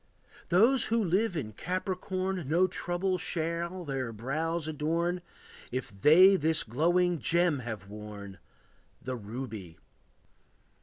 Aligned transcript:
Those 0.49 0.85
who 0.85 1.03
live 1.03 1.37
in 1.37 1.51
Capricorn 1.53 2.47
No 2.49 2.65
trouble 2.65 3.19
shall 3.19 3.85
their 3.85 4.11
brows 4.11 4.67
adorn 4.67 5.21
If 5.71 5.91
they 5.91 6.35
this 6.37 6.63
glowing 6.63 7.19
gem 7.19 7.59
have 7.59 7.87
worn, 7.87 8.39
The 8.99 9.15
ruby. 9.15 9.77